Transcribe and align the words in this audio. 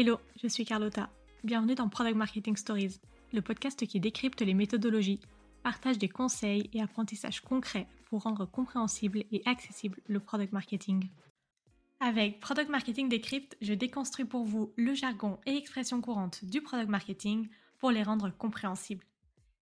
Hello, 0.00 0.20
je 0.40 0.46
suis 0.46 0.64
Carlotta. 0.64 1.10
Bienvenue 1.42 1.74
dans 1.74 1.88
Product 1.88 2.14
Marketing 2.14 2.56
Stories, 2.56 3.00
le 3.32 3.42
podcast 3.42 3.84
qui 3.84 3.98
décrypte 3.98 4.40
les 4.42 4.54
méthodologies, 4.54 5.18
partage 5.64 5.98
des 5.98 6.08
conseils 6.08 6.70
et 6.72 6.80
apprentissages 6.80 7.40
concrets 7.40 7.88
pour 8.08 8.22
rendre 8.22 8.46
compréhensible 8.46 9.24
et 9.32 9.42
accessible 9.44 10.00
le 10.06 10.20
product 10.20 10.52
marketing. 10.52 11.10
Avec 11.98 12.38
Product 12.38 12.68
Marketing 12.68 13.08
Decrypt, 13.08 13.56
je 13.60 13.74
déconstruis 13.74 14.24
pour 14.24 14.44
vous 14.44 14.72
le 14.76 14.94
jargon 14.94 15.40
et 15.46 15.56
expressions 15.56 16.00
courantes 16.00 16.44
du 16.44 16.60
product 16.62 16.88
marketing 16.88 17.48
pour 17.80 17.90
les 17.90 18.04
rendre 18.04 18.30
compréhensibles. 18.30 19.04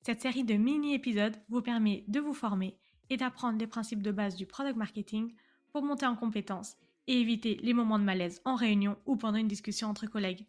Cette 0.02 0.22
série 0.22 0.42
de 0.42 0.54
mini-épisodes 0.54 1.36
vous 1.48 1.62
permet 1.62 2.02
de 2.08 2.18
vous 2.18 2.34
former 2.34 2.76
et 3.08 3.16
d'apprendre 3.16 3.60
les 3.60 3.68
principes 3.68 4.02
de 4.02 4.10
base 4.10 4.34
du 4.34 4.46
product 4.46 4.76
marketing 4.76 5.32
pour 5.70 5.84
monter 5.84 6.06
en 6.06 6.16
compétences 6.16 6.76
et 7.06 7.20
éviter 7.20 7.56
les 7.62 7.74
moments 7.74 7.98
de 7.98 8.04
malaise 8.04 8.40
en 8.44 8.54
réunion 8.54 8.96
ou 9.06 9.16
pendant 9.16 9.38
une 9.38 9.48
discussion 9.48 9.88
entre 9.88 10.06
collègues. 10.06 10.46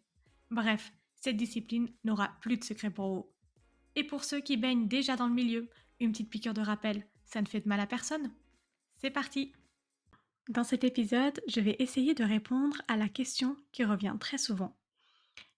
Bref, 0.50 0.92
cette 1.14 1.36
discipline 1.36 1.90
n'aura 2.04 2.36
plus 2.40 2.56
de 2.56 2.64
secret 2.64 2.90
pour 2.90 3.14
vous. 3.14 3.30
Et 3.94 4.04
pour 4.04 4.24
ceux 4.24 4.40
qui 4.40 4.56
baignent 4.56 4.88
déjà 4.88 5.16
dans 5.16 5.28
le 5.28 5.34
milieu, 5.34 5.68
une 6.00 6.12
petite 6.12 6.30
piqûre 6.30 6.54
de 6.54 6.60
rappel, 6.60 7.06
ça 7.24 7.40
ne 7.40 7.46
fait 7.46 7.60
de 7.60 7.68
mal 7.68 7.80
à 7.80 7.86
personne. 7.86 8.32
C'est 8.98 9.10
parti 9.10 9.52
Dans 10.48 10.64
cet 10.64 10.84
épisode, 10.84 11.40
je 11.48 11.60
vais 11.60 11.76
essayer 11.78 12.14
de 12.14 12.24
répondre 12.24 12.80
à 12.88 12.96
la 12.96 13.08
question 13.08 13.56
qui 13.72 13.84
revient 13.84 14.16
très 14.20 14.38
souvent. 14.38 14.76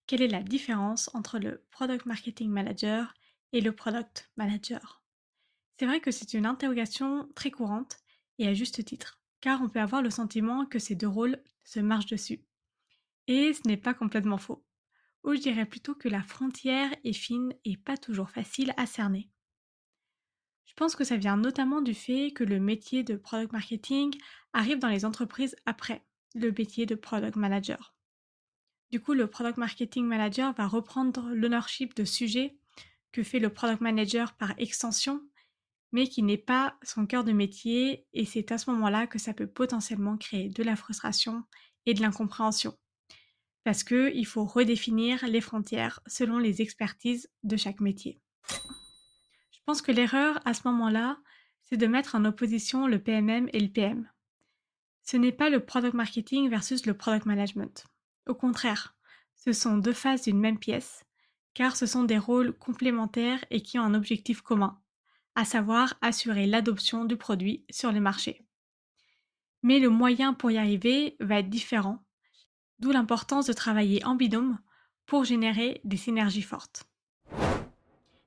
Quelle 0.07 0.23
est 0.23 0.29
la 0.29 0.43
différence 0.43 1.11
entre 1.15 1.39
le 1.39 1.63
Product 1.71 2.07
Marketing 2.07 2.51
Manager 2.51 3.13
et 3.53 3.61
le 3.61 3.73
Product 3.73 4.31
Manager? 4.37 5.03
C'est 5.79 5.87
vrai 5.87 6.01
que 6.01 6.11
c'est 6.11 6.35
une 6.35 6.47
interrogation 6.47 7.29
très 7.35 7.51
courante 7.51 7.99
et 8.39 8.49
à 8.49 8.55
juste 8.55 8.85
titre 8.85 9.18
car 9.41 9.63
on 9.63 9.69
peut 9.69 9.81
avoir 9.81 10.03
le 10.03 10.11
sentiment 10.11 10.67
que 10.67 10.79
ces 10.79 10.95
deux 10.95 11.09
rôles 11.09 11.43
se 11.65 11.81
marchent 11.81 12.07
dessus. 12.07 12.43
Et 13.27 13.53
ce 13.53 13.67
n'est 13.67 13.77
pas 13.77 13.95
complètement 13.95 14.39
faux. 14.39 14.65
Ou 15.25 15.35
je 15.35 15.41
dirais 15.41 15.67
plutôt 15.67 15.95
que 15.95 16.09
la 16.09 16.23
frontière 16.23 16.95
est 17.05 17.13
fine 17.13 17.53
et 17.65 17.77
pas 17.77 17.97
toujours 17.97 18.31
facile 18.31 18.73
à 18.77 18.87
cerner. 18.87 19.31
Je 20.65 20.75
pense 20.75 20.95
que 20.95 21.05
ça 21.05 21.17
vient 21.17 21.37
notamment 21.37 21.81
du 21.81 21.95
fait 21.95 22.31
que 22.31 22.45
le 22.45 22.61
métier 22.61 23.03
de 23.03 23.17
product 23.17 23.53
marketing 23.53 24.17
arrive 24.53 24.79
dans 24.79 24.89
les 24.89 25.05
entreprises 25.05 25.57
après 25.67 26.05
le 26.35 26.53
métier 26.53 26.87
de 26.87 26.95
product 26.95 27.37
manager. 27.37 27.95
Du 28.91 29.01
coup, 29.01 29.13
le 29.13 29.27
product 29.27 29.59
marketing 29.59 30.07
manager 30.07 30.53
va 30.55 30.67
reprendre 30.67 31.31
l'ownership 31.35 31.95
de 31.95 32.05
sujets 32.05 32.57
que 33.13 33.23
fait 33.23 33.39
le 33.39 33.51
product 33.51 33.81
manager 33.81 34.35
par 34.35 34.55
extension 34.59 35.21
mais 35.93 36.07
qui 36.07 36.23
n'est 36.23 36.37
pas 36.37 36.77
son 36.83 37.07
cœur 37.07 37.25
de 37.25 37.33
métier 37.33 38.07
et 38.13 38.25
c'est 38.25 38.53
à 38.53 38.59
ce 38.59 38.71
moment-là 38.71 39.07
que 39.07 39.19
ça 39.19 39.33
peut 39.33 39.47
potentiellement 39.47 40.17
créer 40.17 40.49
de 40.49 40.63
la 40.63 40.77
frustration 40.77 41.45
et 41.87 41.95
de 41.95 42.03
l'incompréhension. 42.03 42.77
Parce 43.65 43.85
qu'il 43.85 44.27
faut 44.27 44.45
redéfinir 44.45 45.27
les 45.27 45.41
frontières 45.41 46.01
selon 46.07 46.39
les 46.39 46.63
expertises 46.63 47.31
de 47.43 47.57
chaque 47.57 47.81
métier. 47.81 48.21
Je 48.49 49.59
pense 49.67 49.83
que 49.83 49.93
l'erreur 49.93 50.41
à 50.47 50.55
ce 50.55 50.67
moment-là, 50.69 51.19
c'est 51.65 51.77
de 51.77 51.87
mettre 51.87 52.15
en 52.15 52.25
opposition 52.25 52.87
le 52.87 52.99
PMM 52.99 53.49
et 53.53 53.61
le 53.61 53.69
PM. 53.69 54.09
Ce 55.03 55.17
n'est 55.17 55.33
pas 55.33 55.51
le 55.51 55.65
product 55.65 55.95
marketing 55.95 56.49
versus 56.49 56.87
le 56.87 56.95
product 56.95 57.27
management. 57.27 57.87
Au 58.27 58.35
contraire, 58.35 58.95
ce 59.37 59.53
sont 59.53 59.79
deux 59.79 59.93
faces 59.93 60.23
d'une 60.23 60.39
même 60.39 60.59
pièce, 60.59 61.05
car 61.55 61.77
ce 61.77 61.87
sont 61.87 62.05
des 62.05 62.19
rôles 62.19 62.53
complémentaires 62.53 63.45
et 63.51 63.63
qui 63.63 63.79
ont 63.79 63.83
un 63.83 63.95
objectif 63.95 64.43
commun, 64.43 64.81
à 65.39 65.45
savoir 65.45 65.95
assurer 66.03 66.49
l'adoption 66.49 67.05
du 67.05 67.17
produit 67.17 67.65
sur 67.71 67.93
le 67.93 68.01
marché. 68.01 68.45
Mais 69.63 69.79
le 69.79 69.89
moyen 69.89 70.35
pour 70.35 70.51
y 70.51 70.59
arriver 70.59 71.17
va 71.21 71.39
être 71.39 71.49
différent, 71.49 72.05
d'où 72.81 72.91
l'importance 72.91 73.47
de 73.47 73.53
travailler 73.53 74.05
en 74.05 74.17
binôme 74.17 74.59
pour 75.07 75.23
générer 75.23 75.81
des 75.85 75.97
synergies 75.97 76.43
fortes. 76.43 76.89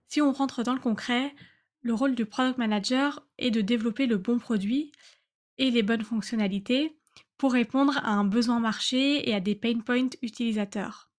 Si 0.08 0.22
on 0.22 0.32
rentre 0.32 0.64
dans 0.64 0.74
le 0.74 0.80
concret, 0.80 1.36
le 1.82 1.94
rôle 1.94 2.16
du 2.16 2.26
product 2.26 2.58
manager 2.58 3.28
est 3.38 3.52
de 3.52 3.60
développer 3.60 4.06
le 4.06 4.16
bon 4.16 4.40
produit 4.40 4.94
et 5.58 5.70
les 5.70 5.84
bonnes 5.84 6.06
fonctionnalités 6.06 6.98
pour 7.38 7.52
répondre 7.52 7.98
à 7.98 8.12
un 8.12 8.24
besoin 8.24 8.62
marché 8.62 9.30
et 9.30 9.36
à 9.36 9.42
des 9.42 9.56
pain 9.56 9.82
points 9.82 10.12
utilisateurs. 10.22 11.11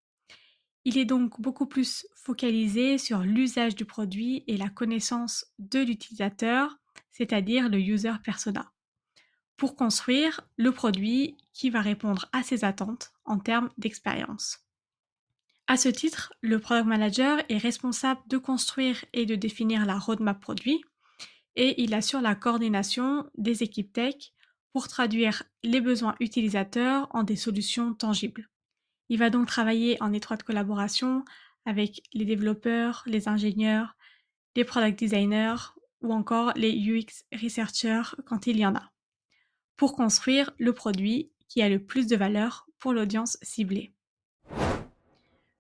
Il 0.85 0.99
est 0.99 1.05
donc 1.05 1.41
beaucoup 1.41 1.67
plus 1.67 2.07
focalisé 2.17 2.99
sur 2.99 3.21
l'usage 3.21 3.77
du 3.77 3.85
produit 3.85 4.43
et 4.47 4.57
la 4.57 4.69
connaissance 4.69 5.47
de 5.59 5.79
l'utilisateur, 5.79 6.79
c'est-à-dire 7.11 7.69
le 7.69 7.79
user 7.79 8.15
persona, 8.25 8.73
pour 9.57 9.77
construire 9.77 10.41
le 10.57 10.73
produit 10.73 11.37
qui 11.53 11.71
va 11.71 11.81
répondre 11.81 12.29
à 12.33 12.43
ses 12.43 12.65
attentes 12.65 13.13
en 13.25 13.39
termes 13.39 13.71
d'expérience. 13.79 14.59
À 15.69 15.77
ce 15.77 15.89
titre, 15.89 16.33
le 16.41 16.59
product 16.59 16.87
manager 16.87 17.41
est 17.49 17.59
responsable 17.59 18.21
de 18.27 18.37
construire 18.37 19.05
et 19.13 19.25
de 19.25 19.37
définir 19.37 19.87
la 19.87 19.99
roadmap 19.99 20.41
produit 20.41 20.83
et 21.55 21.83
il 21.83 21.95
assure 21.95 22.21
la 22.21 22.35
coordination 22.35 23.31
des 23.37 23.63
équipes 23.63 23.93
tech 23.93 24.33
pour 24.73 24.89
traduire 24.89 25.45
les 25.63 25.81
besoins 25.81 26.17
utilisateurs 26.19 27.09
en 27.11 27.23
des 27.23 27.37
solutions 27.37 27.95
tangibles. 27.95 28.49
Il 29.13 29.19
va 29.19 29.29
donc 29.29 29.47
travailler 29.47 30.03
en 30.03 30.15
étroite 30.15 30.43
collaboration 30.43 31.23
avec 31.67 32.01
les 32.15 32.25
développeurs, 32.25 33.03
les 33.05 33.29
ingénieurs, 33.29 33.95
les 34.57 34.65
product 34.65 34.99
designers 34.99 35.75
ou 36.01 36.15
encore 36.15 36.55
les 36.57 36.73
UX 36.73 37.23
researchers 37.31 38.17
quand 38.25 38.47
il 38.47 38.57
y 38.57 38.65
en 38.65 38.75
a, 38.75 38.91
pour 39.77 39.95
construire 39.95 40.51
le 40.59 40.73
produit 40.73 41.31
qui 41.47 41.61
a 41.61 41.69
le 41.69 41.85
plus 41.85 42.07
de 42.07 42.17
valeur 42.17 42.67
pour 42.79 42.95
l'audience 42.95 43.37
ciblée. 43.43 43.93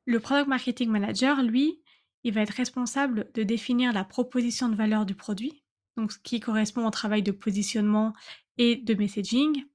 Le 0.07 0.19
product 0.19 0.49
marketing 0.49 0.89
manager, 0.89 1.43
lui, 1.43 1.79
il 2.25 2.33
va 2.33 2.41
être 2.41 2.57
responsable 2.57 3.31
de 3.34 3.43
définir 3.43 3.93
la 3.93 4.05
proposition 4.05 4.71
de 4.71 4.77
valeur 4.77 5.05
du 5.05 5.15
produit, 5.15 5.63
donc 5.99 6.13
ce 6.13 6.19
qui 6.19 6.41
correspond 6.41 6.87
au 6.87 6.91
travail 6.91 7.23
de 7.23 7.33
positionnement 7.33 8.15
et 8.57 8.77
de 8.77 8.95
messaging, 8.95 9.67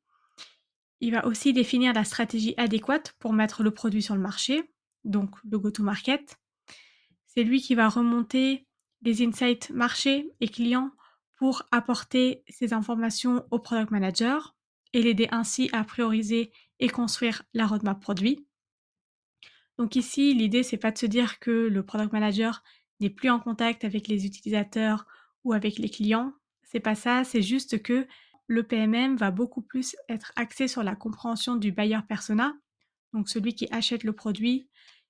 il 1.00 1.12
va 1.12 1.26
aussi 1.26 1.54
définir 1.54 1.94
la 1.94 2.04
stratégie 2.04 2.54
adéquate 2.58 3.14
pour 3.20 3.34
mettre 3.34 3.64
le 3.64 3.72
produit 3.72 4.02
sur 4.02 4.16
le 4.16 4.22
marché, 4.22 4.64
donc 5.04 5.36
le 5.50 5.60
go-to-market. 5.60 6.38
C'est 7.26 7.44
lui 7.44 7.62
qui 7.62 7.76
va 7.76 7.88
remonter 7.90 8.68
les 9.02 9.26
insights 9.26 9.70
marché 9.70 10.32
et 10.40 10.48
clients 10.48 10.92
pour 11.36 11.64
apporter 11.72 12.44
ces 12.50 12.74
informations 12.74 13.46
au 13.52 13.60
product 13.60 13.92
manager 13.92 14.56
et 14.94 15.02
l'aider 15.02 15.28
ainsi 15.32 15.70
à 15.72 15.84
prioriser 15.84 16.52
et 16.80 16.90
construire 16.90 17.44
la 17.54 17.68
roadmap 17.68 18.00
produit. 18.02 18.48
Donc 19.78 19.96
ici, 19.96 20.34
l'idée 20.34 20.64
c'est 20.64 20.78
pas 20.78 20.92
de 20.92 20.98
se 20.98 21.06
dire 21.06 21.40
que 21.40 21.52
le 21.52 21.84
product 21.84 22.12
manager 22.12 22.64
n'est 23.00 23.12
plus 23.12 23.30
en 23.30 23.40
contact 23.40 23.84
avec 23.84 24.08
les 24.08 24.26
utilisateurs 24.26 25.06
ou 25.44 25.54
avec 25.54 25.78
les 25.78 25.90
clients. 25.90 26.34
C'est 26.64 26.80
pas 26.80 26.96
ça, 26.96 27.24
c'est 27.24 27.44
juste 27.44 27.84
que 27.84 28.08
le 28.48 28.64
PMM 28.64 29.18
va 29.18 29.32
beaucoup 29.32 29.62
plus 29.62 29.96
être 30.10 30.32
axé 30.36 30.68
sur 30.68 30.84
la 30.84 30.96
compréhension 30.96 31.56
du 31.56 31.72
buyer 31.72 32.00
persona, 32.08 32.54
donc 33.14 33.30
celui 33.30 33.54
qui 33.54 33.68
achète 33.72 34.04
le 34.04 34.14
produit. 34.14 34.70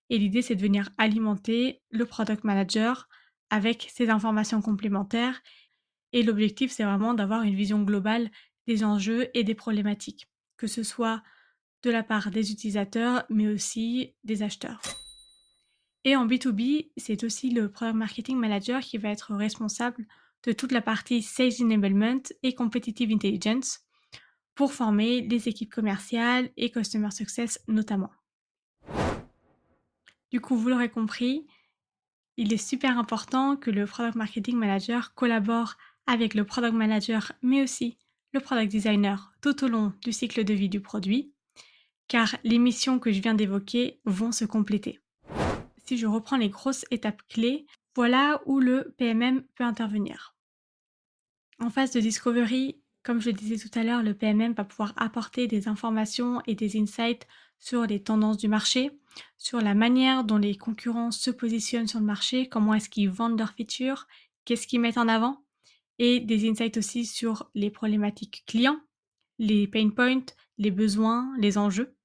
Et 0.09 0.18
l'idée, 0.18 0.42
c'est 0.42 0.56
de 0.56 0.62
venir 0.62 0.90
alimenter 0.98 1.81
le 1.92 2.06
product 2.06 2.44
manager 2.44 3.08
avec 3.50 3.90
ces 3.94 4.09
informations 4.09 4.62
complémentaires. 4.62 5.42
Et 6.14 6.24
l'objectif, 6.24 6.72
c'est 6.72 6.84
vraiment 6.84 7.14
d'avoir 7.14 7.44
une 7.44 7.56
vision 7.56 7.84
globale 7.84 8.31
des 8.66 8.84
enjeux 8.84 9.30
et 9.34 9.44
des 9.44 9.56
problématiques, 9.56 10.28
que 10.58 10.68
ce 10.68 10.84
soit 10.84 11.24
de 11.84 11.92
la 11.92 12.04
part 12.04 12.31
des 12.31 12.52
utilisateurs, 12.52 13.24
mais 13.30 13.48
aussi 13.48 14.16
des 14.24 14.44
acheteurs. 14.44 14.81
Et 16.04 16.16
en 16.16 16.25
B2B, 16.25 16.92
c'est 16.98 17.24
aussi 17.24 17.52
le 17.52 17.69
Product 17.69 17.96
Marketing 17.96 18.38
Manager 18.38 18.80
qui 18.81 18.98
va 18.98 19.09
être 19.09 19.34
responsable 19.36 20.08
de 20.47 20.53
toute 20.53 20.72
la 20.72 20.81
partie 20.81 21.22
Sales 21.22 21.62
Enablement 21.62 22.24
et 22.41 22.56
Competitive 22.56 23.12
Intelligence 23.12 23.81
pour 24.56 24.72
former 24.72 25.19
les 25.19 25.50
équipes 25.50 25.74
commerciales 25.74 26.50
et 26.56 26.72
Customer 26.72 27.12
Success 27.12 27.62
notamment. 27.68 28.12
Du 30.31 30.39
coup, 30.39 30.56
vous 30.56 30.69
l'aurez 30.69 30.89
compris, 30.89 31.45
il 32.38 32.54
est 32.54 32.66
super 32.66 32.98
important 32.98 33.57
que 33.57 33.69
le 33.69 33.86
Product 33.86 34.16
Marketing 34.16 34.56
Manager 34.56 35.13
collabore 35.16 35.75
avec 36.06 36.33
le 36.33 36.45
Product 36.45 36.74
Manager, 36.74 37.33
mais 37.42 37.62
aussi 37.62 37.98
le 38.31 38.39
Product 38.39 38.72
Designer 38.72 39.33
tout 39.42 39.66
au 39.66 39.68
long 39.68 39.92
du 40.06 40.13
cycle 40.13 40.45
de 40.45 40.54
vie 40.54 40.69
du 40.69 40.80
produit, 40.80 41.33
car 42.07 42.38
les 42.45 42.57
missions 42.57 43.00
que 43.00 43.12
je 43.12 43.19
viens 43.19 43.33
d'évoquer 43.33 44.00
vont 44.06 44.31
se 44.31 44.45
compléter. 44.45 45.01
Si 45.86 45.98
je 45.98 46.07
reprends 46.07 46.38
les 46.38 46.50
grosses 46.50 46.86
étapes 46.89 47.22
clés, 47.27 47.66
voilà 47.95 48.42
où 48.45 48.62
le 48.62 48.94
PMM 48.98 49.44
peut 49.56 49.66
intervenir. 49.66 50.37
En 51.59 51.69
phase 51.69 51.92
de 51.92 52.00
discovery, 52.00 52.80
comme 53.04 53.19
je 53.19 53.30
le 53.30 53.33
disais 53.33 53.57
tout 53.57 53.80
à 53.80 53.83
l'heure, 53.83 54.04
le 54.04 54.13
PMM 54.13 54.54
va 54.54 54.63
pouvoir 54.63 54.94
apporter 54.95 55.48
des 55.48 55.68
informations 55.68 56.42
et 56.45 56.56
des 56.56 56.80
insights 56.80 57.27
sur 57.57 57.86
les 57.86 58.04
tendances 58.04 58.38
du 58.38 58.48
marché, 58.48 58.92
sur 59.38 59.59
la 59.62 59.74
manière 59.74 60.24
dont 60.24 60.38
les 60.38 60.56
concurrents 60.56 61.12
se 61.12 61.31
positionnent 61.31 61.88
sur 61.88 62.00
le 62.00 62.06
marché, 62.06 62.48
comment 62.48 62.75
est-ce 62.75 62.89
qu'ils 62.89 63.09
vendent 63.09 63.39
leurs 63.39 63.54
features, 63.54 64.07
qu'est-ce 64.45 64.68
qu'ils 64.68 64.81
mettent 64.81 65.00
en 65.00 65.07
avant, 65.07 65.44
et 65.98 66.19
des 66.19 66.48
insights 66.48 66.77
aussi 66.77 67.06
sur 67.06 67.50
les 67.56 67.71
problématiques 67.71 68.44
clients, 68.45 68.80
les 69.39 69.68
pain 69.68 69.89
points, 69.89 70.25
les 70.60 70.71
besoins, 70.71 71.33
les 71.39 71.57
enjeux. 71.57 71.95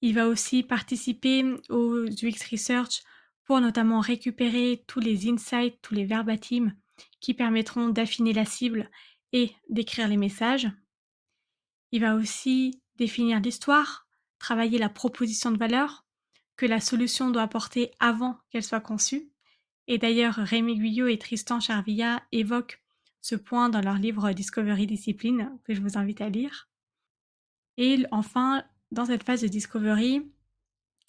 Il 0.00 0.14
va 0.14 0.28
aussi 0.28 0.62
participer 0.62 1.44
aux 1.68 2.04
UX 2.06 2.50
Research 2.50 3.02
pour 3.44 3.60
notamment 3.60 4.00
récupérer 4.00 4.84
tous 4.86 5.00
les 5.00 5.28
insights, 5.28 5.78
tous 5.82 5.94
les 5.94 6.04
verbatims 6.04 6.72
qui 7.20 7.34
permettront 7.34 7.88
d'affiner 7.88 8.32
la 8.32 8.44
cible 8.44 8.90
et 9.32 9.52
d'écrire 9.68 10.08
les 10.08 10.16
messages. 10.16 10.68
Il 11.92 12.00
va 12.00 12.14
aussi 12.14 12.80
définir 12.96 13.40
l'histoire, 13.40 14.06
travailler 14.38 14.78
la 14.78 14.88
proposition 14.88 15.50
de 15.50 15.58
valeur 15.58 16.04
que 16.56 16.66
la 16.66 16.80
solution 16.80 17.30
doit 17.30 17.42
apporter 17.42 17.92
avant 18.00 18.38
qu'elle 18.50 18.64
soit 18.64 18.80
conçue. 18.80 19.30
Et 19.86 19.98
d'ailleurs, 19.98 20.34
Rémi 20.34 20.76
Guyot 20.76 21.06
et 21.06 21.18
Tristan 21.18 21.60
Charvilla 21.60 22.22
évoquent 22.32 22.82
ce 23.20 23.36
point 23.36 23.68
dans 23.68 23.80
leur 23.80 23.94
livre 23.94 24.32
Discovery 24.32 24.86
Discipline 24.86 25.58
que 25.64 25.74
je 25.74 25.80
vous 25.80 25.96
invite 25.96 26.20
à 26.20 26.28
lire. 26.28 26.68
Et 27.76 28.04
enfin, 28.10 28.64
dans 28.90 29.06
cette 29.06 29.22
phase 29.22 29.42
de 29.42 29.48
discovery, 29.48 30.30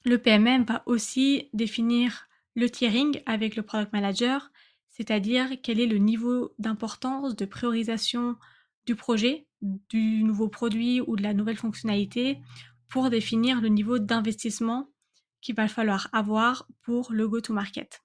le 0.06 0.18
PMM 0.18 0.64
va 0.64 0.84
aussi 0.86 1.50
définir 1.54 2.28
le 2.56 2.70
tiering 2.70 3.22
avec 3.26 3.56
le 3.56 3.64
product 3.64 3.92
manager, 3.94 4.52
c'est-à-dire 5.00 5.48
quel 5.64 5.80
est 5.80 5.88
le 5.88 5.98
niveau 5.98 6.54
d'importance, 6.60 7.34
de 7.34 7.46
priorisation 7.46 8.36
du 8.86 8.96
projet, 8.96 9.48
du 9.62 10.24
nouveau 10.26 10.50
produit 10.50 11.00
ou 11.00 11.16
de 11.16 11.24
la 11.24 11.34
nouvelle 11.34 11.56
fonctionnalité 11.56 12.38
pour 12.90 13.10
définir 13.10 13.62
le 13.62 13.70
niveau 13.70 13.98
d'investissement 13.98 14.90
qu'il 15.40 15.56
va 15.56 15.70
falloir 15.70 16.10
avoir 16.12 16.68
pour 16.82 17.14
le 17.14 17.30
go-to-market? 17.30 18.04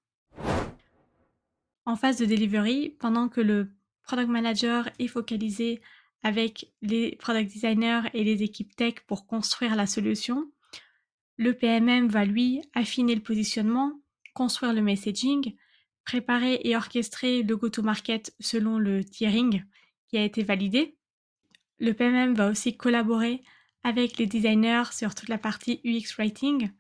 En 1.85 1.97
phase 1.97 2.19
de 2.19 2.27
delivery, 2.27 2.91
pendant 3.01 3.29
que 3.29 3.41
le 3.41 3.73
product 4.05 4.29
manager 4.29 4.89
est 5.01 5.09
focalisé 5.09 5.81
avec 6.23 6.73
les 6.81 7.17
product 7.17 7.53
designers 7.53 8.03
et 8.15 8.23
les 8.23 8.45
équipes 8.45 8.77
tech 8.77 8.95
pour 9.09 9.27
construire 9.27 9.75
la 9.75 9.89
solution. 9.89 10.49
Le 11.39 11.55
PMM 11.55 12.07
va 12.07 12.25
lui 12.25 12.63
affiner 12.73 13.17
le 13.17 13.21
positionnement, 13.21 14.01
construire 14.33 14.73
le 14.73 14.81
messaging, 14.81 15.57
préparer 16.05 16.61
et 16.65 16.77
orchestrer 16.77 17.43
le 17.43 17.57
go-to-market 17.57 18.35
selon 18.41 18.79
le 18.79 19.05
tiering 19.05 19.65
qui 20.09 20.19
a 20.19 20.25
été 20.25 20.43
validé. 20.43 20.97
Le 21.79 21.93
PMM 21.93 22.35
va 22.35 22.51
aussi 22.51 22.77
collaborer 22.77 23.43
avec 23.83 24.19
les 24.19 24.27
designers 24.27 24.93
sur 24.93 25.15
toute 25.15 25.29
la 25.29 25.39
partie 25.39 25.81
UX 25.85 26.17
writing, 26.17 26.71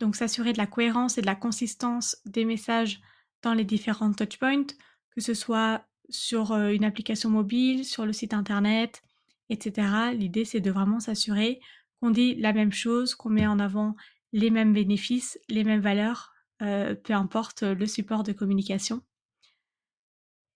donc 0.00 0.16
s'assurer 0.16 0.52
de 0.52 0.58
la 0.58 0.66
cohérence 0.66 1.18
et 1.18 1.20
de 1.20 1.26
la 1.26 1.36
consistance 1.36 2.16
des 2.24 2.44
messages 2.44 3.00
dans 3.42 3.54
les 3.54 3.64
différents 3.64 4.12
touchpoints, 4.12 4.66
que 5.10 5.20
ce 5.20 5.34
soit 5.34 5.84
sur 6.08 6.52
une 6.56 6.84
application 6.84 7.30
mobile, 7.30 7.84
sur 7.84 8.04
le 8.04 8.12
site 8.12 8.34
internet, 8.34 9.02
etc. 9.48 10.12
L'idée, 10.14 10.44
c'est 10.44 10.60
de 10.60 10.70
vraiment 10.70 11.00
s'assurer 11.00 11.60
qu'on 12.00 12.10
dit 12.10 12.34
la 12.34 12.52
même 12.52 12.72
chose, 12.72 13.14
qu'on 13.14 13.30
met 13.30 13.46
en 13.46 13.58
avant 13.58 13.94
les 14.32 14.50
mêmes 14.50 14.72
bénéfices, 14.72 15.38
les 15.48 15.64
mêmes 15.64 15.80
valeurs, 15.80 16.31
peu 16.62 17.12
importe 17.12 17.62
le 17.62 17.86
support 17.86 18.22
de 18.22 18.32
communication. 18.32 19.02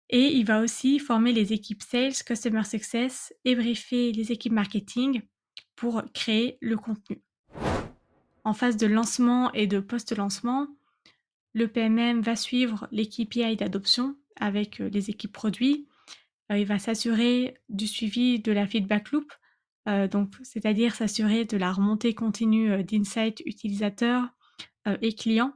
Et 0.09 0.35
il 0.35 0.45
va 0.45 0.61
aussi 0.61 1.01
former 1.01 1.33
les 1.33 1.53
équipes 1.53 1.83
Sales, 1.83 2.15
Customer 2.25 2.63
Success 2.63 3.35
et 3.45 3.57
briefer 3.57 4.13
les 4.13 4.31
équipes 4.31 4.53
marketing 4.53 5.23
pour 5.75 6.03
créer 6.15 6.59
le 6.61 6.77
contenu. 6.77 7.21
En 8.45 8.55
phase 8.55 8.77
de 8.77 8.87
lancement 8.87 9.53
et 9.53 9.67
de 9.67 9.81
post-lancement, 9.81 10.69
le 11.55 11.67
PMM 11.67 12.21
va 12.21 12.37
suivre 12.37 12.87
les 12.93 13.09
KPI 13.09 13.57
d'adoption 13.57 14.17
avec 14.37 14.79
les 14.79 15.11
équipes 15.11 15.33
produits. 15.33 15.89
il 16.51 16.67
va 16.67 16.79
s'assurer 16.79 17.57
du 17.69 17.89
suivi 17.89 18.39
de 18.39 18.53
la 18.53 18.69
feedback 18.69 19.11
loop, 19.11 19.33
donc 20.11 20.35
c'est-à-dire 20.43 20.95
s'assurer 20.95 21.45
de 21.45 21.57
la 21.57 21.73
remontée 21.73 22.15
continue 22.15 22.85
d'insights 22.85 23.43
utilisateurs 23.45 24.29
et 25.03 25.15
clients. 25.15 25.55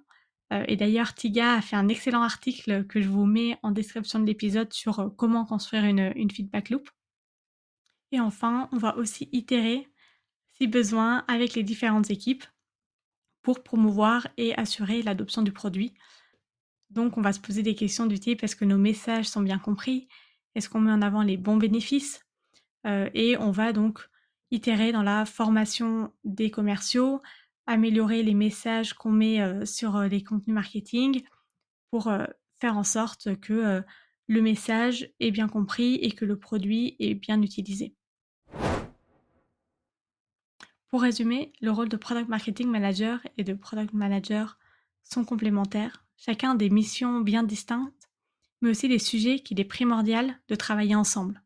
Et 0.51 0.77
d'ailleurs, 0.77 1.15
Tiga 1.15 1.55
a 1.55 1.63
fait 1.63 1.77
un 1.77 1.89
excellent 1.89 2.23
article 2.23 2.85
que 2.87 3.01
je 3.01 3.09
vous 3.09 3.27
mets 3.27 3.59
en 3.63 3.71
description 3.71 4.19
de 4.19 4.27
l'épisode 4.27 4.73
sur 4.73 5.13
comment 5.17 5.45
construire 5.45 5.85
une, 5.85 6.13
une 6.17 6.31
feedback 6.31 6.71
loop. 6.71 6.91
Et 8.13 8.21
enfin, 8.21 8.69
on 8.73 8.79
va 8.79 8.97
aussi 8.97 9.29
itérer, 9.33 9.89
si 10.53 10.67
besoin, 10.67 11.25
avec 11.29 11.55
les 11.55 11.63
différentes 11.63 12.11
équipes 12.11 12.45
pour 13.43 13.63
promouvoir 13.63 14.27
et 14.37 14.55
assurer 14.57 15.03
l'adoption 15.03 15.43
du 15.43 15.53
produit. 15.53 15.95
Donc, 16.91 17.17
on 17.17 17.23
va 17.23 17.33
se 17.33 17.41
poser 17.41 17.63
des 17.63 17.75
questions 17.75 18.07
du 18.07 18.19
type 18.19 18.43
est-ce 18.43 18.57
que 18.57 18.65
nos 18.65 18.79
messages 18.79 19.29
sont 19.29 19.43
bien 19.43 19.59
compris? 19.59 20.09
Est-ce 20.55 20.69
qu'on 20.69 20.81
met 20.81 20.91
en 20.91 21.03
avant 21.03 21.23
les 21.23 21.37
bons 21.37 21.57
bénéfices? 21.57 22.27
Euh, 22.87 23.09
Et 23.15 23.37
on 23.37 23.53
va 23.53 23.73
donc 23.73 24.01
itérer 24.51 24.91
dans 24.91 25.05
la 25.05 25.25
formation 25.25 26.13
des 26.25 26.51
commerciaux, 26.51 27.23
améliorer 27.67 28.23
les 28.23 28.35
messages 28.35 28.95
qu'on 28.95 29.13
met 29.13 29.41
euh, 29.41 29.65
sur 29.65 29.97
euh, 29.97 30.09
les 30.09 30.23
contenus 30.23 30.55
marketing 30.55 31.23
pour 31.91 32.13
faire 32.61 32.77
en 32.77 32.85
sorte 32.85 33.41
que 33.41 33.83
le 34.29 34.43
message 34.43 35.11
est 35.19 35.33
bien 35.33 35.49
compris 35.49 35.97
et 35.97 36.13
que 36.13 36.25
le 36.25 36.39
produit 36.39 36.95
est 37.01 37.15
bien 37.15 37.43
utilisé. 37.43 37.97
Pour 40.87 41.03
résumer, 41.03 41.53
le 41.61 41.73
rôle 41.73 41.89
de 41.89 41.97
Product 41.97 42.29
Marketing 42.29 42.69
Manager 42.69 43.21
et 43.39 43.43
de 43.43 43.55
Product 43.55 43.93
Manager 43.93 44.57
sont 45.03 45.25
complémentaires 45.25 46.05
chacun 46.21 46.55
des 46.55 46.71
missions 46.71 47.21
bien 47.21 47.43
distinctes, 47.43 48.11
mais 48.61 48.71
aussi 48.71 48.89
des 48.89 48.99
sujets 48.99 49.41
qu'il 49.41 49.59
est 49.59 49.65
primordial 49.65 50.39
de 50.49 50.55
travailler 50.55 50.95
ensemble, 50.95 51.43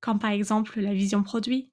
comme 0.00 0.18
par 0.18 0.30
exemple 0.30 0.78
la 0.80 0.92
vision 0.92 1.22
produit, 1.22 1.70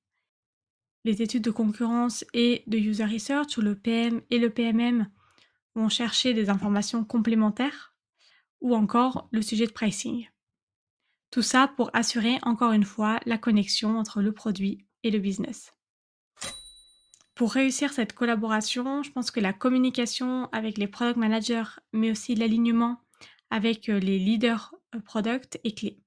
les 1.03 1.21
études 1.21 1.43
de 1.43 1.51
concurrence 1.51 2.25
et 2.33 2.63
de 2.67 2.77
user 2.77 3.05
research 3.05 3.57
où 3.57 3.61
le 3.61 3.75
PM 3.75 4.21
et 4.29 4.39
le 4.39 4.49
PMM 4.49 5.07
vont 5.75 5.89
chercher 5.89 6.33
des 6.33 6.49
informations 6.49 7.03
complémentaires, 7.03 7.93
ou 8.61 8.75
encore 8.75 9.29
le 9.31 9.41
sujet 9.41 9.67
de 9.67 9.71
pricing. 9.71 10.27
Tout 11.29 11.41
ça 11.41 11.67
pour 11.67 11.91
assurer 11.93 12.39
encore 12.41 12.71
une 12.71 12.83
fois 12.83 13.19
la 13.25 13.37
connexion 13.37 13.97
entre 13.97 14.21
le 14.21 14.31
produit 14.31 14.85
et 15.03 15.11
le 15.11 15.19
business. 15.19 15.73
Pour 17.35 17.53
réussir 17.53 17.93
cette 17.93 18.13
collaboration, 18.13 19.03
je 19.03 19.11
pense 19.11 19.29
que 19.29 19.39
la 19.39 19.53
communication 19.53 20.49
avec 20.51 20.79
les 20.79 20.87
product 20.87 21.17
managers, 21.17 21.79
mais 21.93 22.09
aussi 22.09 22.33
l'alignement 22.33 22.99
avec 23.51 23.89
euh, 23.89 23.99
les 23.99 24.17
leaders 24.17 24.73
euh, 24.95 24.99
product 24.99 25.59
est 25.63 25.77
clé. 25.77 25.99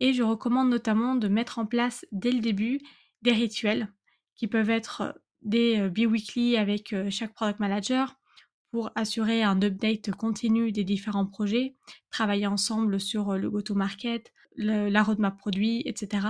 Et 0.00 0.12
je 0.12 0.22
recommande 0.22 0.68
notamment 0.68 1.14
de 1.14 1.28
mettre 1.28 1.58
en 1.58 1.64
place 1.64 2.04
dès 2.12 2.30
le 2.30 2.40
début 2.40 2.80
des 3.22 3.32
rituels 3.32 3.90
qui 4.36 4.46
peuvent 4.46 4.70
être 4.70 5.20
des 5.42 5.88
bi-weekly 5.88 6.56
avec 6.56 6.94
chaque 7.10 7.34
product 7.34 7.60
manager 7.60 8.16
pour 8.70 8.90
assurer 8.94 9.42
un 9.42 9.60
update 9.62 10.10
continu 10.12 10.72
des 10.72 10.84
différents 10.84 11.26
projets, 11.26 11.76
travailler 12.10 12.46
ensemble 12.46 13.00
sur 13.00 13.36
le 13.38 13.48
go-to-market, 13.50 14.32
la 14.56 15.02
roadmap 15.02 15.38
produit, 15.38 15.82
etc 15.86 16.28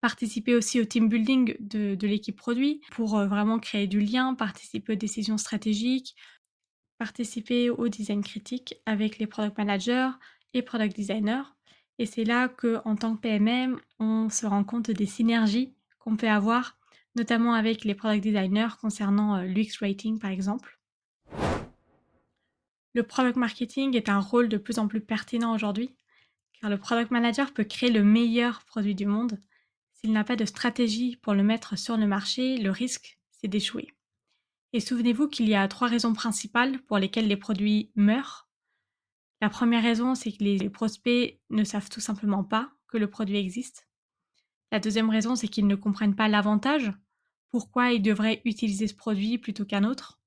participer 0.00 0.54
aussi 0.54 0.80
au 0.80 0.84
team 0.84 1.08
building 1.08 1.56
de, 1.58 2.06
l'équipe 2.06 2.36
produit 2.36 2.80
pour 2.92 3.18
vraiment 3.24 3.58
créer 3.58 3.88
du 3.88 3.98
lien, 3.98 4.34
participer 4.34 4.92
aux 4.92 4.96
décisions 4.96 5.36
stratégiques, 5.36 6.14
participer 6.98 7.70
au 7.70 7.88
design 7.88 8.22
critique 8.22 8.76
avec 8.86 9.18
les 9.18 9.26
product 9.26 9.58
managers 9.58 10.10
et 10.54 10.62
product 10.62 10.94
designers. 10.94 11.42
Et 11.98 12.06
c'est 12.06 12.22
là 12.22 12.48
que, 12.48 12.78
en 12.84 12.94
tant 12.94 13.16
que 13.16 13.20
PMM, 13.22 13.80
on 13.98 14.28
se 14.28 14.46
rend 14.46 14.62
compte 14.62 14.92
des 14.92 15.06
synergies 15.06 15.74
qu'on 15.98 16.16
peut 16.16 16.28
avoir, 16.28 16.78
notamment 17.16 17.54
avec 17.54 17.84
les 17.84 17.94
product 17.94 18.22
designers 18.22 18.76
concernant 18.80 19.36
euh, 19.36 19.44
l'UX 19.44 19.78
Rating 19.80 20.18
par 20.18 20.30
exemple. 20.30 20.78
Le 22.94 23.02
product 23.02 23.36
marketing 23.36 23.96
est 23.96 24.08
un 24.08 24.20
rôle 24.20 24.48
de 24.48 24.56
plus 24.56 24.78
en 24.78 24.86
plus 24.86 25.00
pertinent 25.00 25.54
aujourd'hui, 25.54 25.94
car 26.60 26.70
le 26.70 26.78
product 26.78 27.10
manager 27.10 27.52
peut 27.52 27.64
créer 27.64 27.90
le 27.90 28.04
meilleur 28.04 28.62
produit 28.64 28.94
du 28.94 29.06
monde, 29.06 29.38
s'il 29.92 30.12
n'a 30.12 30.24
pas 30.24 30.36
de 30.36 30.44
stratégie 30.44 31.16
pour 31.16 31.34
le 31.34 31.42
mettre 31.42 31.76
sur 31.76 31.96
le 31.96 32.06
marché, 32.06 32.58
le 32.58 32.70
risque, 32.70 33.18
c'est 33.30 33.48
d'échouer. 33.48 33.92
Et 34.72 34.80
souvenez-vous 34.80 35.28
qu'il 35.28 35.48
y 35.48 35.54
a 35.54 35.66
trois 35.68 35.88
raisons 35.88 36.12
principales 36.12 36.80
pour 36.82 36.98
lesquelles 36.98 37.28
les 37.28 37.36
produits 37.36 37.90
meurent. 37.96 38.48
La 39.40 39.48
première 39.48 39.82
raison, 39.82 40.14
c'est 40.14 40.32
que 40.32 40.44
les 40.44 40.70
prospects 40.70 41.38
ne 41.50 41.64
savent 41.64 41.88
tout 41.88 42.00
simplement 42.00 42.44
pas 42.44 42.70
que 42.88 42.98
le 42.98 43.08
produit 43.08 43.36
existe. 43.36 43.88
La 44.72 44.80
deuxième 44.80 45.10
raison, 45.10 45.36
c'est 45.36 45.48
qu'ils 45.48 45.66
ne 45.66 45.76
comprennent 45.76 46.16
pas 46.16 46.28
l'avantage, 46.28 46.92
pourquoi 47.50 47.92
ils 47.92 48.02
devraient 48.02 48.42
utiliser 48.44 48.88
ce 48.88 48.94
produit 48.94 49.38
plutôt 49.38 49.64
qu'un 49.64 49.84
autre. 49.84 50.18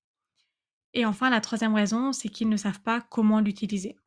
Et 0.93 1.05
enfin, 1.05 1.29
la 1.29 1.41
troisième 1.41 1.75
raison, 1.75 2.11
c'est 2.13 2.29
qu'ils 2.29 2.49
ne 2.49 2.57
savent 2.57 2.81
pas 2.81 3.01
comment 3.01 3.39
l'utiliser. 3.39 3.97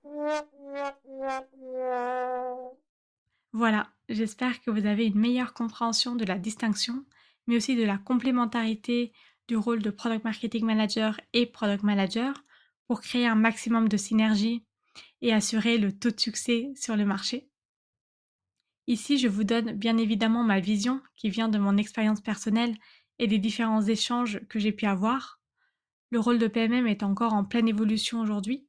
Voilà, 3.53 3.89
j'espère 4.09 4.61
que 4.63 4.71
vous 4.71 4.87
avez 4.87 5.07
une 5.07 5.19
meilleure 5.19 5.55
compréhension 5.55 6.17
de 6.17 6.25
la 6.25 6.39
distinction, 6.39 7.05
mais 7.47 7.57
aussi 7.57 7.77
de 7.77 7.85
la 7.85 7.99
complémentarité 7.99 9.13
du 9.47 9.57
rôle 9.57 9.83
de 9.83 9.91
Product 9.91 10.25
Marketing 10.25 10.65
Manager 10.65 11.21
et 11.33 11.47
Product 11.47 11.83
Manager 11.83 12.43
pour 12.87 13.01
créer 13.01 13.27
un 13.27 13.35
maximum 13.35 13.89
de 13.89 13.97
synergie 13.97 14.65
et 15.21 15.33
assurer 15.33 15.79
le 15.79 15.93
taux 15.93 16.11
de 16.11 16.21
succès 16.21 16.73
sur 16.75 16.97
le 16.97 17.05
marché. 17.05 17.49
Ici, 18.87 19.19
je 19.19 19.29
vous 19.29 19.45
donne 19.45 19.73
bien 19.73 19.97
évidemment 19.97 20.43
ma 20.43 20.59
vision 20.59 21.01
qui 21.17 21.31
vient 21.31 21.49
de 21.49 21.59
mon 21.59 21.77
expérience 21.77 22.21
personnelle 22.21 22.77
et 23.23 23.29
des 23.29 23.39
différents 23.39 23.83
échanges 23.83 24.41
que 24.49 24.59
j'ai 24.59 24.73
pu 24.73 24.85
avoir. 24.85 25.41
Le 26.11 26.19
rôle 26.19 26.41
de 26.41 26.49
PMM 26.49 26.89
est 26.89 27.05
encore 27.05 27.35
en 27.35 27.45
pleine 27.45 27.69
évolution 27.69 28.21
aujourd'hui, 28.21 28.67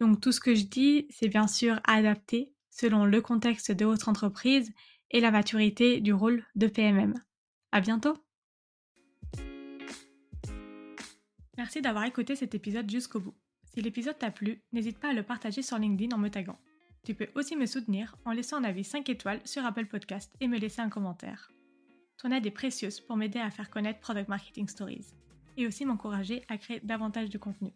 donc 0.00 0.20
tout 0.20 0.32
ce 0.32 0.40
que 0.40 0.56
je 0.56 0.64
dis, 0.64 1.06
c'est 1.10 1.28
bien 1.28 1.46
sûr 1.46 1.78
adapté 1.84 2.52
selon 2.68 3.04
le 3.04 3.20
contexte 3.20 3.70
de 3.70 3.84
votre 3.84 4.08
entreprise 4.08 4.72
et 5.12 5.20
la 5.20 5.30
maturité 5.30 6.00
du 6.00 6.12
rôle 6.12 6.44
de 6.56 6.66
PMM. 6.66 7.14
À 7.70 7.80
bientôt! 7.80 8.14
Merci 11.56 11.80
d'avoir 11.80 12.02
écouté 12.04 12.34
cet 12.34 12.56
épisode 12.56 12.90
jusqu'au 12.90 13.20
bout. 13.20 13.34
Si 13.72 13.80
l'épisode 13.82 14.18
t'a 14.18 14.32
plu, 14.32 14.62
n'hésite 14.72 14.98
pas 14.98 15.10
à 15.10 15.14
le 15.14 15.22
partager 15.22 15.62
sur 15.62 15.78
LinkedIn 15.78 16.16
en 16.16 16.18
me 16.18 16.28
taguant. 16.28 16.58
Tu 17.04 17.14
peux 17.14 17.28
aussi 17.36 17.54
me 17.54 17.66
soutenir 17.66 18.16
en 18.24 18.32
laissant 18.32 18.56
un 18.56 18.64
avis 18.64 18.82
5 18.82 19.08
étoiles 19.08 19.40
sur 19.44 19.64
Apple 19.64 19.86
Podcast 19.86 20.34
et 20.40 20.48
me 20.48 20.58
laisser 20.58 20.80
un 20.80 20.88
commentaire. 20.88 21.52
Ton 22.18 22.30
aide 22.30 22.46
est 22.46 22.50
précieuse 22.50 23.00
pour 23.00 23.16
m'aider 23.16 23.38
à 23.38 23.50
faire 23.50 23.70
connaître 23.70 24.00
Product 24.00 24.28
Marketing 24.28 24.68
Stories 24.68 25.06
et 25.56 25.66
aussi 25.66 25.84
m'encourager 25.84 26.44
à 26.48 26.56
créer 26.58 26.80
davantage 26.80 27.30
de 27.30 27.38
contenu. 27.38 27.72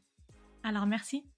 Alors 0.63 0.87
merci 0.87 1.29